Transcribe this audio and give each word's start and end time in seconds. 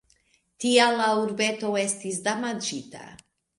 Tial 0.63 0.97
la 1.01 1.09
urbeto 1.25 1.71
estis 1.83 2.19
damaĝita. 2.31 3.07